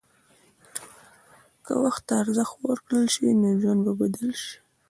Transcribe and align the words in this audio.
که 1.65 1.73
وخت 1.83 2.01
ته 2.07 2.13
ارزښت 2.23 2.55
ورکړل 2.63 3.05
شي، 3.13 3.27
نو 3.41 3.49
ژوند 3.61 3.79
به 3.85 3.93
بدل 4.01 4.29
شي. 4.41 4.53